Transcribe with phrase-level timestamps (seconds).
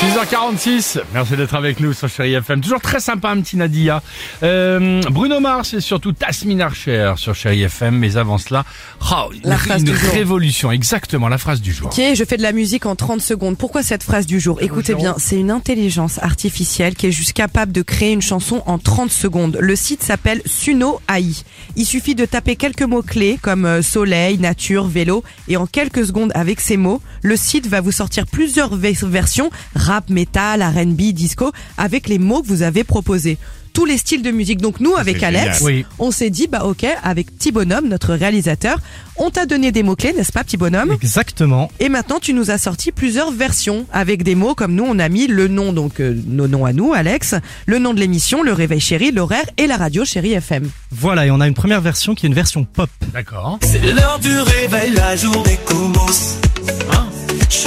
[0.00, 2.60] 6h46, merci d'être avec nous sur Chéri FM.
[2.60, 4.02] Toujours très sympa, un petit Nadia.
[4.42, 7.96] Euh, Bruno Mars et surtout Tasmin Archer sur Chéri FM.
[7.98, 8.66] Mais avant cela,
[9.10, 10.12] oh, une, La phrase une du jour.
[10.12, 11.86] révolution, exactement, la phrase du jour.
[11.86, 13.56] Ok, je fais de la musique en 30 secondes.
[13.56, 14.58] Pourquoi cette phrase du jour?
[14.60, 18.78] Écoutez bien, c'est une intelligence artificielle qui est juste capable de créer une chanson en
[18.78, 19.56] 30 secondes.
[19.62, 21.42] Le site s'appelle Suno AI.
[21.74, 26.32] Il suffit de taper quelques mots-clés comme euh, soleil, nature, vélo et en quelques secondes
[26.34, 29.50] avec ces mots, le site va vous sortir plusieurs ve- versions,
[29.86, 33.38] rap, metal, R&B, disco, avec les mots que vous avez proposés.
[33.72, 34.62] Tous les styles de musique.
[34.62, 35.84] Donc nous, avec Alex, Oui.
[35.98, 38.78] on s'est dit, bah ok, avec Petit Bonhomme, notre réalisateur,
[39.18, 40.92] on t'a donné des mots-clés, n'est-ce pas, Petit Bonhomme?
[40.92, 41.70] Exactement.
[41.78, 45.10] et maintenant, tu nous as sorti plusieurs versions avec des mots comme nous, on a
[45.10, 47.34] mis le nom, donc euh, nos noms à nous, Alex,
[47.66, 50.70] le nom de l'émission, le réveil chéri, l'horaire et la radio chéri FM.
[50.90, 52.88] Voilà, et on a une première version qui est une version pop.
[53.12, 53.58] D'accord.
[53.62, 56.38] C'est l'heure du réveil, la journée commence.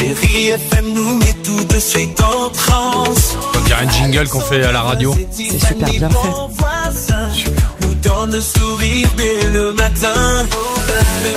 [0.09, 3.37] Chérie FM nous met tout de suite en transe.
[3.55, 5.13] On dirait un jingle qu'on fait à la radio.
[5.29, 7.51] C'est super bien fait.
[7.81, 10.47] Nous donne le sourire dès le matin.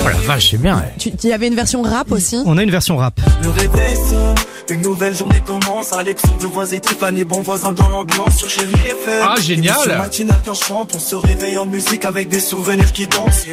[0.05, 0.77] Oh la vache, c'est bien.
[0.77, 0.93] ouais.
[0.97, 3.19] Tu, il y avait une version rap aussi On a une version rap.
[3.41, 4.35] Le réveil sonne,
[4.69, 5.93] une nouvelle journée commence.
[5.93, 9.21] Alexandre de voix et Tiffany, bon voisin dans l'ambiance sur Chérie FM.
[9.23, 9.75] Ah, génial.
[9.75, 13.45] Émission matinale qu'on chante, on se réveille en musique avec des souvenirs qui dansent.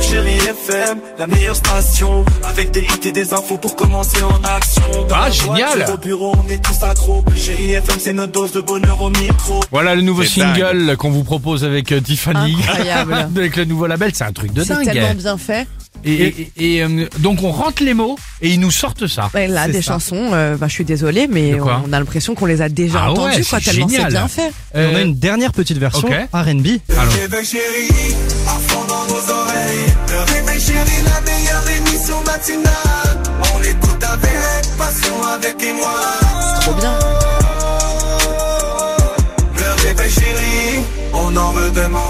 [0.00, 2.24] Chérie FM, la meilleure station.
[2.44, 4.82] Avec des hits et des infos pour commencer en action.
[5.08, 5.76] Dans Ah, la génial.
[5.76, 7.24] voiture, Au bureau, on est tous accros.
[7.36, 9.60] Chérie FM, c'est notre dose de bonheur au micro.
[9.70, 12.56] Voilà le nouveau single qu'on vous propose avec euh, Tiffany.
[12.68, 13.14] Incroyable.
[13.36, 14.84] avec le nouveau label, c'est un truc de C'est dingue.
[14.92, 15.66] tellement bien fait.
[16.04, 16.12] Et,
[16.58, 19.30] et- et, euh, donc on rentre les mots et ils nous sortent ça.
[19.34, 19.92] Ouais, là, des ça.
[19.94, 23.12] chansons, euh, bah, je suis désolée, mais on a l'impression qu'on les a déjà Ah
[23.12, 24.12] ouais, entendues, quoi, tellement c'est génial.
[24.12, 24.52] bien fait.
[24.74, 26.14] On a une dernière petite version ok.
[26.32, 26.66] R&B.
[26.90, 27.04] Alors.
[27.04, 28.14] Le réveil chéri,
[28.46, 29.86] à fond dans nos oreilles.
[30.10, 33.22] Le réveil chéri, la meilleure émission matinale.
[33.54, 35.94] On l'écoute avec passion, avec émoi.
[36.60, 36.98] Trop bien.
[39.58, 40.84] Le réveil chéri,
[41.14, 41.52] on en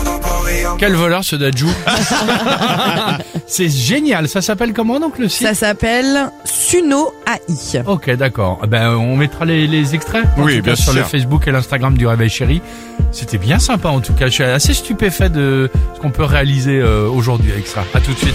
[0.06, 0.35] encore.
[0.78, 1.68] Quel voleur ce Dajou
[3.46, 5.46] C'est génial, ça s'appelle comment donc le site?
[5.46, 7.82] Ça s'appelle Suno AI.
[7.86, 8.60] Ok, d'accord.
[8.64, 10.94] Eh Ben, on mettra les, les extraits Oui, bien sur sûr.
[10.94, 12.60] le Facebook et l'Instagram du Réveil Chéri.
[13.12, 14.26] C'était bien sympa en tout cas.
[14.26, 17.84] Je suis assez stupéfait de ce qu'on peut réaliser euh, aujourd'hui avec ça.
[17.94, 18.34] À tout de suite.